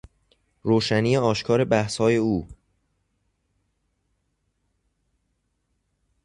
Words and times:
روشنی 0.63 1.17
آشکار 1.17 1.65
بحثهای 1.65 2.15
او 2.15 2.47